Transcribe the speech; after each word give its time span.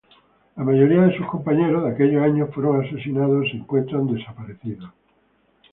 La 0.55 0.63
mayoría 0.63 1.03
de 1.03 1.15
sus 1.15 1.27
compañeros 1.27 1.83
de 1.83 1.91
aquellos 1.91 2.23
años 2.23 2.49
fueron 2.55 2.83
asesinados 2.83 3.45
o 3.45 3.51
se 3.51 3.57
encuentran 3.57 4.07
desaparecidos. 4.11 4.89